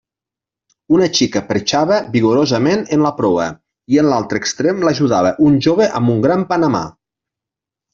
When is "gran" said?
6.29-6.53